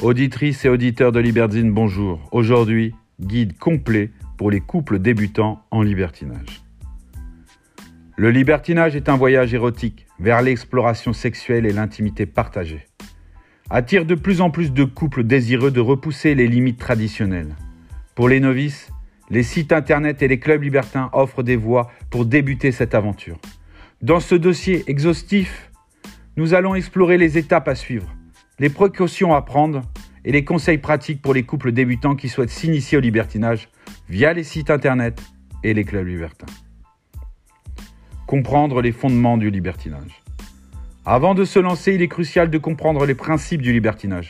Auditrices 0.00 0.64
et 0.64 0.68
auditeurs 0.68 1.10
de 1.10 1.18
Libertine, 1.18 1.72
bonjour. 1.72 2.20
Aujourd'hui, 2.30 2.94
guide 3.20 3.58
complet 3.58 4.12
pour 4.36 4.48
les 4.48 4.60
couples 4.60 5.00
débutants 5.00 5.64
en 5.72 5.82
libertinage. 5.82 6.62
Le 8.16 8.30
libertinage 8.30 8.94
est 8.94 9.08
un 9.08 9.16
voyage 9.16 9.54
érotique 9.54 10.06
vers 10.20 10.40
l'exploration 10.40 11.12
sexuelle 11.12 11.66
et 11.66 11.72
l'intimité 11.72 12.26
partagée. 12.26 12.86
Attire 13.70 14.04
de 14.04 14.14
plus 14.14 14.40
en 14.40 14.50
plus 14.50 14.72
de 14.72 14.84
couples 14.84 15.24
désireux 15.24 15.72
de 15.72 15.80
repousser 15.80 16.36
les 16.36 16.46
limites 16.46 16.78
traditionnelles. 16.78 17.56
Pour 18.14 18.28
les 18.28 18.38
novices, 18.38 18.92
les 19.30 19.42
sites 19.42 19.72
internet 19.72 20.22
et 20.22 20.28
les 20.28 20.38
clubs 20.38 20.62
libertins 20.62 21.10
offrent 21.12 21.42
des 21.42 21.56
voies 21.56 21.90
pour 22.08 22.24
débuter 22.24 22.70
cette 22.70 22.94
aventure. 22.94 23.38
Dans 24.00 24.20
ce 24.20 24.36
dossier 24.36 24.84
exhaustif, 24.86 25.72
nous 26.36 26.54
allons 26.54 26.76
explorer 26.76 27.18
les 27.18 27.36
étapes 27.36 27.66
à 27.66 27.74
suivre 27.74 28.14
les 28.58 28.70
précautions 28.70 29.34
à 29.34 29.42
prendre 29.42 29.82
et 30.24 30.32
les 30.32 30.44
conseils 30.44 30.78
pratiques 30.78 31.22
pour 31.22 31.34
les 31.34 31.44
couples 31.44 31.72
débutants 31.72 32.16
qui 32.16 32.28
souhaitent 32.28 32.50
s'initier 32.50 32.98
au 32.98 33.00
libertinage 33.00 33.68
via 34.08 34.32
les 34.32 34.44
sites 34.44 34.70
internet 34.70 35.22
et 35.62 35.74
les 35.74 35.84
clubs 35.84 36.06
libertins. 36.06 36.46
Comprendre 38.26 38.82
les 38.82 38.92
fondements 38.92 39.38
du 39.38 39.50
libertinage. 39.50 40.22
Avant 41.06 41.34
de 41.34 41.44
se 41.44 41.58
lancer, 41.58 41.94
il 41.94 42.02
est 42.02 42.08
crucial 42.08 42.50
de 42.50 42.58
comprendre 42.58 43.06
les 43.06 43.14
principes 43.14 43.62
du 43.62 43.72
libertinage. 43.72 44.28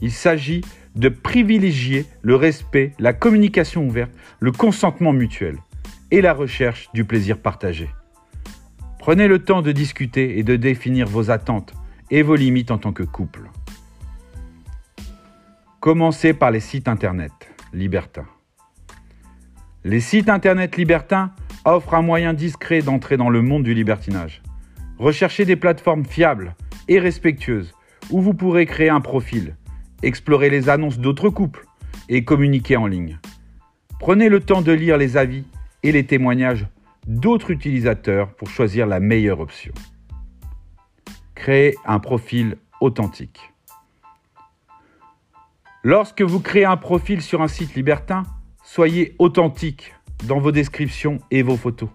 Il 0.00 0.10
s'agit 0.10 0.62
de 0.96 1.08
privilégier 1.08 2.06
le 2.22 2.34
respect, 2.34 2.92
la 2.98 3.12
communication 3.12 3.86
ouverte, 3.86 4.10
le 4.40 4.50
consentement 4.50 5.12
mutuel 5.12 5.58
et 6.10 6.20
la 6.20 6.32
recherche 6.32 6.88
du 6.94 7.04
plaisir 7.04 7.38
partagé. 7.38 7.88
Prenez 8.98 9.28
le 9.28 9.38
temps 9.38 9.62
de 9.62 9.70
discuter 9.70 10.38
et 10.38 10.42
de 10.42 10.56
définir 10.56 11.06
vos 11.06 11.30
attentes 11.30 11.74
et 12.10 12.22
vos 12.22 12.36
limites 12.36 12.70
en 12.70 12.78
tant 12.78 12.92
que 12.92 13.02
couple. 13.02 13.50
Commencez 15.80 16.34
par 16.34 16.50
les 16.50 16.60
sites 16.60 16.88
internet 16.88 17.32
libertins. 17.72 18.26
Les 19.84 20.00
sites 20.00 20.28
internet 20.28 20.76
libertins 20.76 21.32
offrent 21.64 21.94
un 21.94 22.02
moyen 22.02 22.34
discret 22.34 22.82
d'entrer 22.82 23.16
dans 23.16 23.30
le 23.30 23.42
monde 23.42 23.62
du 23.62 23.74
libertinage. 23.74 24.42
Recherchez 24.98 25.44
des 25.44 25.56
plateformes 25.56 26.04
fiables 26.04 26.54
et 26.88 26.98
respectueuses 26.98 27.74
où 28.10 28.20
vous 28.20 28.34
pourrez 28.34 28.66
créer 28.66 28.88
un 28.90 29.00
profil, 29.00 29.56
explorer 30.02 30.50
les 30.50 30.68
annonces 30.68 30.98
d'autres 30.98 31.30
couples 31.30 31.64
et 32.08 32.24
communiquer 32.24 32.76
en 32.76 32.86
ligne. 32.86 33.18
Prenez 33.98 34.28
le 34.28 34.40
temps 34.40 34.62
de 34.62 34.72
lire 34.72 34.96
les 34.96 35.16
avis 35.16 35.44
et 35.82 35.92
les 35.92 36.04
témoignages 36.04 36.66
d'autres 37.06 37.50
utilisateurs 37.50 38.34
pour 38.34 38.48
choisir 38.48 38.86
la 38.86 39.00
meilleure 39.00 39.40
option. 39.40 39.72
Créez 41.40 41.74
un 41.86 42.00
profil 42.00 42.58
authentique. 42.82 43.54
Lorsque 45.82 46.20
vous 46.20 46.40
créez 46.40 46.66
un 46.66 46.76
profil 46.76 47.22
sur 47.22 47.40
un 47.40 47.48
site 47.48 47.74
libertin, 47.74 48.24
soyez 48.62 49.16
authentique 49.18 49.94
dans 50.24 50.38
vos 50.38 50.52
descriptions 50.52 51.18
et 51.30 51.42
vos 51.42 51.56
photos. 51.56 51.88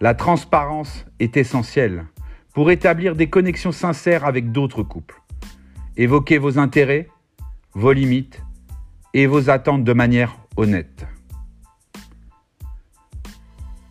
La 0.00 0.14
transparence 0.14 1.04
est 1.18 1.36
essentielle 1.36 2.06
pour 2.54 2.70
établir 2.70 3.16
des 3.16 3.28
connexions 3.28 3.70
sincères 3.70 4.24
avec 4.24 4.50
d'autres 4.50 4.82
couples. 4.82 5.20
Évoquez 5.98 6.38
vos 6.38 6.58
intérêts, 6.58 7.10
vos 7.74 7.92
limites 7.92 8.42
et 9.12 9.26
vos 9.26 9.50
attentes 9.50 9.84
de 9.84 9.92
manière 9.92 10.38
honnête. 10.56 11.06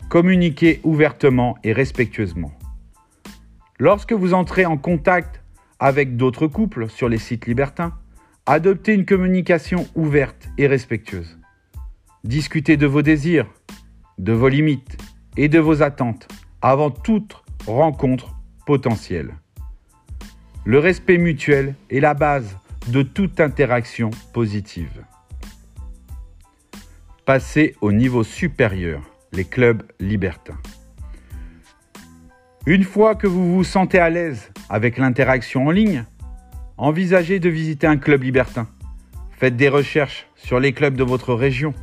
Communiquez 0.09 0.79
ouvertement 0.83 1.59
et 1.63 1.73
respectueusement. 1.73 2.58
Lorsque 3.81 4.11
vous 4.11 4.33
entrez 4.33 4.65
en 4.65 4.77
contact 4.77 5.41
avec 5.79 6.17
d'autres 6.17 6.47
couples 6.47 6.89
sur 6.89 7.07
les 7.07 7.17
sites 7.17 7.47
libertins, 7.47 7.97
adoptez 8.45 8.93
une 8.93 9.05
communication 9.05 9.87
ouverte 9.95 10.49
et 10.57 10.67
respectueuse. 10.67 11.39
Discutez 12.25 12.75
de 12.75 12.85
vos 12.85 13.01
désirs, 13.01 13.47
de 14.17 14.33
vos 14.33 14.49
limites 14.49 14.97
et 15.37 15.47
de 15.47 15.59
vos 15.59 15.81
attentes 15.81 16.27
avant 16.61 16.91
toute 16.91 17.41
rencontre 17.67 18.35
potentielle. 18.65 19.35
Le 20.65 20.79
respect 20.79 21.17
mutuel 21.17 21.75
est 21.89 22.01
la 22.01 22.13
base 22.13 22.57
de 22.89 23.01
toute 23.01 23.39
interaction 23.39 24.11
positive. 24.33 25.05
Passez 27.23 27.77
au 27.79 27.93
niveau 27.93 28.25
supérieur, 28.25 29.01
les 29.31 29.45
clubs 29.45 29.83
libertins. 30.01 30.59
Une 32.65 32.83
fois 32.83 33.15
que 33.15 33.25
vous 33.25 33.55
vous 33.55 33.63
sentez 33.63 33.99
à 33.99 34.09
l'aise 34.09 34.51
avec 34.69 34.97
l'interaction 34.97 35.67
en 35.67 35.71
ligne, 35.71 36.03
envisagez 36.77 37.39
de 37.39 37.49
visiter 37.49 37.87
un 37.87 37.97
club 37.97 38.23
libertin. 38.23 38.67
Faites 39.31 39.55
des 39.55 39.69
recherches 39.69 40.27
sur 40.35 40.59
les 40.59 40.73
clubs 40.73 40.95
de 40.95 41.03
votre 41.03 41.33
région, 41.33 41.73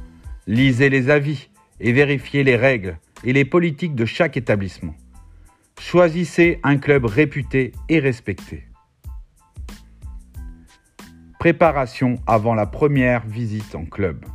lisez 0.47 0.91
les 0.91 1.09
avis 1.09 1.49
et 1.81 1.93
vérifiez 1.93 2.45
les 2.45 2.57
règles 2.57 2.99
et 3.25 3.33
les 3.33 3.47
politiques 3.47 3.95
de 3.95 4.05
chaque 4.05 4.37
établissement. 4.37 4.95
Choisissez 5.81 6.61
un 6.63 6.77
club 6.77 7.07
réputé 7.07 7.73
et 7.89 7.99
respecté. 7.99 8.65
Préparation 11.39 12.17
avant 12.27 12.55
la 12.55 12.67
première 12.67 13.27
visite 13.27 13.75
en 13.75 13.87
club. 13.87 14.27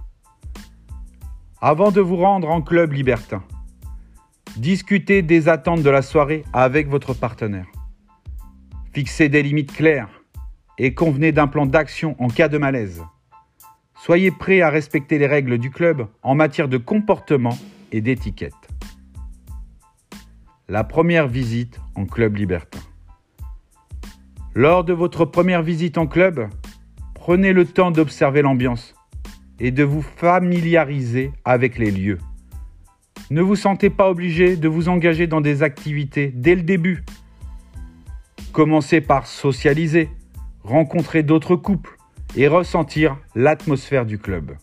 Avant 1.61 1.91
de 1.91 2.01
vous 2.01 2.17
rendre 2.17 2.49
en 2.49 2.63
club 2.63 2.93
libertin, 2.93 3.43
Discutez 4.57 5.21
des 5.21 5.47
attentes 5.47 5.81
de 5.81 5.89
la 5.89 6.01
soirée 6.01 6.43
avec 6.51 6.89
votre 6.89 7.13
partenaire. 7.13 7.67
Fixez 8.93 9.29
des 9.29 9.43
limites 9.43 9.73
claires 9.73 10.09
et 10.77 10.93
convenez 10.93 11.31
d'un 11.31 11.47
plan 11.47 11.65
d'action 11.65 12.15
en 12.19 12.27
cas 12.27 12.49
de 12.49 12.57
malaise. 12.57 13.01
Soyez 13.95 14.29
prêt 14.29 14.61
à 14.61 14.69
respecter 14.69 15.17
les 15.17 15.27
règles 15.27 15.57
du 15.57 15.71
club 15.71 16.05
en 16.21 16.35
matière 16.35 16.67
de 16.67 16.77
comportement 16.77 17.57
et 17.93 18.01
d'étiquette. 18.01 18.53
La 20.67 20.83
première 20.83 21.27
visite 21.27 21.79
en 21.95 22.05
club 22.05 22.35
libertin. 22.35 22.79
Lors 24.53 24.83
de 24.83 24.91
votre 24.91 25.23
première 25.23 25.63
visite 25.63 25.97
en 25.97 26.07
club, 26.07 26.49
prenez 27.13 27.53
le 27.53 27.65
temps 27.65 27.91
d'observer 27.91 28.41
l'ambiance 28.41 28.95
et 29.59 29.71
de 29.71 29.83
vous 29.83 30.01
familiariser 30.01 31.31
avec 31.45 31.77
les 31.77 31.91
lieux. 31.91 32.19
Ne 33.31 33.41
vous 33.41 33.55
sentez 33.55 33.89
pas 33.89 34.09
obligé 34.09 34.57
de 34.57 34.67
vous 34.67 34.89
engager 34.89 35.25
dans 35.25 35.39
des 35.39 35.63
activités 35.63 36.33
dès 36.35 36.53
le 36.53 36.63
début. 36.63 37.05
Commencez 38.51 38.99
par 38.99 39.25
socialiser, 39.25 40.09
rencontrer 40.65 41.23
d'autres 41.23 41.55
couples 41.55 41.95
et 42.35 42.49
ressentir 42.49 43.17
l'atmosphère 43.33 44.05
du 44.05 44.17
club. 44.17 44.57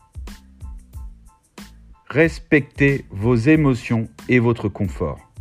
Respectez 2.10 3.06
vos 3.08 3.36
émotions 3.36 4.06
et 4.28 4.38
votre 4.38 4.68
confort. 4.68 5.32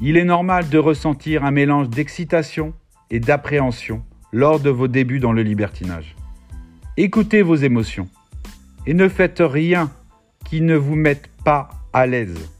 Il 0.00 0.16
est 0.16 0.24
normal 0.24 0.70
de 0.70 0.78
ressentir 0.78 1.44
un 1.44 1.50
mélange 1.50 1.90
d'excitation 1.90 2.72
et 3.10 3.20
d'appréhension 3.20 4.02
lors 4.32 4.58
de 4.58 4.70
vos 4.70 4.88
débuts 4.88 5.20
dans 5.20 5.32
le 5.32 5.42
libertinage. 5.42 6.16
Écoutez 6.96 7.42
vos 7.42 7.56
émotions 7.56 8.08
et 8.86 8.94
ne 8.94 9.06
faites 9.06 9.42
rien 9.44 9.90
qui 10.44 10.60
ne 10.60 10.76
vous 10.76 10.96
mettent 10.96 11.30
pas 11.44 11.68
à 11.92 12.06
l'aise. 12.06 12.50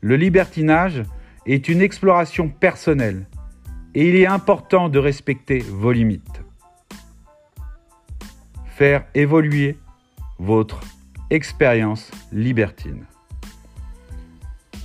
Le 0.00 0.16
libertinage 0.16 1.02
est 1.46 1.68
une 1.68 1.80
exploration 1.80 2.48
personnelle 2.48 3.26
et 3.94 4.08
il 4.08 4.16
est 4.16 4.26
important 4.26 4.88
de 4.88 4.98
respecter 4.98 5.58
vos 5.58 5.92
limites. 5.92 6.42
Faire 8.66 9.04
évoluer 9.14 9.76
votre 10.38 10.80
expérience 11.30 12.10
libertine. 12.32 13.04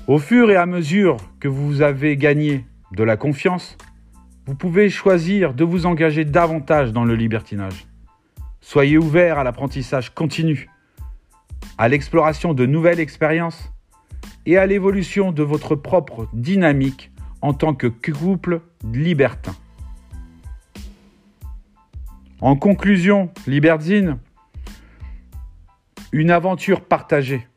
Au 0.07 0.19
fur 0.19 0.51
et 0.51 0.55
à 0.55 0.65
mesure 0.65 1.17
que 1.39 1.47
vous 1.47 1.81
avez 1.81 2.15
gagné 2.15 2.65
de 2.91 3.03
la 3.03 3.17
confiance, 3.17 3.77
vous 4.45 4.55
pouvez 4.55 4.89
choisir 4.89 5.53
de 5.53 5.65
vous 5.65 5.85
engager 5.85 6.23
davantage 6.23 6.93
dans 6.93 7.03
le 7.03 7.15
libertinage. 7.15 7.85
Soyez 8.61 8.97
ouvert 8.97 9.39
à 9.39 9.43
l'apprentissage 9.43 10.13
continu 10.13 10.69
à 11.77 11.87
l'exploration 11.87 12.53
de 12.53 12.65
nouvelles 12.65 12.99
expériences 12.99 13.71
et 14.45 14.57
à 14.57 14.65
l'évolution 14.65 15.31
de 15.31 15.43
votre 15.43 15.75
propre 15.75 16.27
dynamique 16.33 17.11
en 17.41 17.53
tant 17.53 17.73
que 17.73 17.87
couple 17.87 18.61
libertin. 18.83 19.55
En 22.39 22.55
conclusion, 22.55 23.31
Libertine, 23.47 24.19
une 26.11 26.29
aventure 26.29 26.81
partagée. 26.81 27.47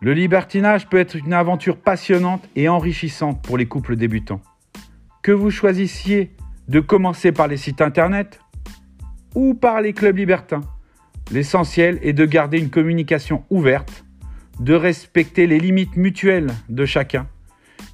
Le 0.00 0.12
libertinage 0.12 0.88
peut 0.88 0.98
être 0.98 1.16
une 1.16 1.32
aventure 1.32 1.76
passionnante 1.76 2.46
et 2.56 2.68
enrichissante 2.68 3.40
pour 3.42 3.56
les 3.56 3.66
couples 3.66 3.96
débutants. 3.96 4.40
Que 5.22 5.32
vous 5.32 5.50
choisissiez 5.50 6.34
de 6.68 6.80
commencer 6.80 7.32
par 7.32 7.48
les 7.48 7.56
sites 7.56 7.80
internet 7.80 8.40
ou 9.34 9.54
par 9.54 9.80
les 9.80 9.92
clubs 9.92 10.16
libertins, 10.16 10.62
L'essentiel 11.32 11.98
est 12.02 12.12
de 12.12 12.26
garder 12.26 12.58
une 12.58 12.68
communication 12.68 13.44
ouverte, 13.48 14.04
de 14.60 14.74
respecter 14.74 15.46
les 15.46 15.58
limites 15.58 15.96
mutuelles 15.96 16.52
de 16.68 16.84
chacun 16.84 17.26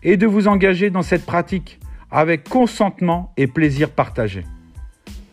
et 0.02 0.16
de 0.16 0.26
vous 0.26 0.48
engager 0.48 0.90
dans 0.90 1.02
cette 1.02 1.24
pratique 1.24 1.78
avec 2.10 2.48
consentement 2.48 3.32
et 3.36 3.46
plaisir 3.46 3.90
partagé. 3.90 4.44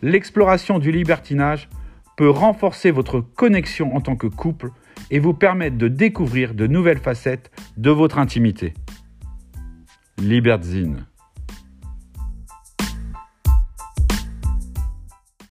l'exploration 0.02 0.78
du 0.78 0.92
libertinage 0.92 1.68
peut 2.16 2.30
renforcer 2.30 2.90
votre 2.90 3.20
connexion 3.20 3.96
en 3.96 4.00
tant 4.00 4.14
que 4.14 4.26
couple 4.26 4.70
et 5.10 5.18
vous 5.18 5.34
permettre 5.34 5.76
de 5.76 5.88
découvrir 5.88 6.54
de 6.54 6.66
nouvelles 6.66 6.98
facettes 6.98 7.50
de 7.76 7.90
votre 7.90 8.18
intimité. 8.18 8.74
Libertzine. 10.18 11.06